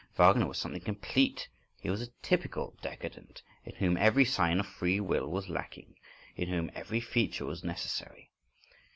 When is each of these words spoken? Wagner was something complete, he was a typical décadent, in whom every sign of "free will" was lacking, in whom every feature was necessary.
Wagner 0.15 0.47
was 0.47 0.57
something 0.57 0.81
complete, 0.81 1.47
he 1.79 1.91
was 1.91 2.01
a 2.01 2.09
typical 2.23 2.75
décadent, 2.81 3.43
in 3.65 3.75
whom 3.75 3.97
every 3.97 4.25
sign 4.25 4.59
of 4.59 4.65
"free 4.65 4.99
will" 4.99 5.27
was 5.29 5.47
lacking, 5.47 5.93
in 6.35 6.47
whom 6.49 6.71
every 6.73 6.99
feature 6.99 7.45
was 7.45 7.63
necessary. 7.63 8.31